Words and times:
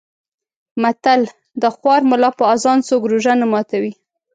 متل: 0.81 1.21
د 1.61 1.63
خوار 1.75 2.01
ملا 2.09 2.29
په 2.39 2.43
اذان 2.53 2.79
څوک 2.87 3.01
روژه 3.11 3.33
نه 3.41 3.45
ماتوي. 3.51 3.93